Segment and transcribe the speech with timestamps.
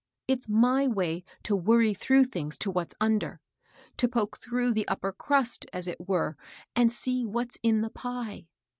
[0.27, 3.39] It's my way to worry through things to what's under,—
[3.97, 6.37] to poke through the uj^r crust, as it were,
[6.75, 8.47] and see what's in the pie.